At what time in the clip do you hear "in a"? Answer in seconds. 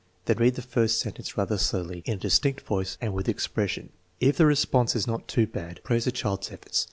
2.07-2.21